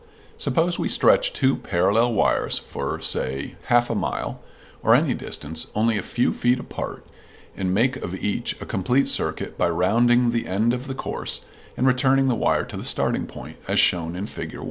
Suppose 0.39 0.79
we 0.79 0.87
stretch 0.87 1.31
two 1.31 1.55
parallel 1.55 2.13
wires 2.13 2.57
for, 2.57 2.99
say, 3.01 3.53
half 3.65 3.87
a 3.87 3.93
mile, 3.93 4.41
or 4.81 4.95
any 4.95 5.13
distance, 5.13 5.67
only 5.75 5.95
a 5.95 6.01
few 6.01 6.33
feet 6.33 6.57
apart, 6.59 7.05
and 7.55 7.71
make 7.71 7.97
of 7.97 8.15
each 8.15 8.59
a 8.59 8.65
complete 8.65 9.07
circuit 9.07 9.59
by 9.59 9.69
rounding 9.69 10.31
the 10.31 10.47
end 10.47 10.73
of 10.73 10.87
the 10.87 10.95
course 10.95 11.41
and 11.77 11.85
returning 11.85 12.25
the 12.27 12.33
wire 12.33 12.65
to 12.65 12.77
the 12.77 12.83
starting 12.83 13.27
point 13.27 13.57
(as 13.67 13.79
shown 13.79 14.15
in 14.15 14.25
Fig. 14.25 14.59